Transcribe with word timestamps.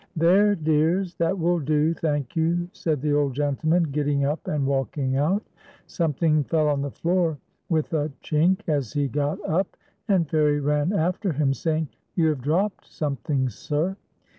"There, 0.15 0.55
dears, 0.55 1.13
that 1.17 1.37
will 1.37 1.59
do, 1.59 1.93
thank 1.93 2.35
you,"' 2.35 2.67
said 2.73 3.03
the 3.03 3.13
old 3.13 3.35
gentleman, 3.35 3.83
getting 3.91 4.25
up 4.25 4.47
and 4.47 4.65
walking 4.65 5.15
out. 5.15 5.43
Something 5.85 6.43
fell 6.43 6.67
on 6.69 6.81
the 6.81 6.89
floor 6.89 7.37
with 7.69 7.93
a 7.93 8.11
chink 8.23 8.61
as 8.67 8.93
he 8.93 9.07
got 9.07 9.37
up, 9.47 9.77
and 10.07 10.27
Fairie 10.27 10.59
ran 10.59 10.91
after 10.91 11.31
him, 11.31 11.53
saying: 11.53 11.87
"You 12.15 12.29
have 12.29 12.41
dropped 12.41 12.87
something, 12.87 13.47
sir." 13.49 13.95